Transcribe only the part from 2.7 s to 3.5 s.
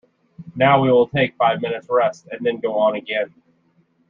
on again.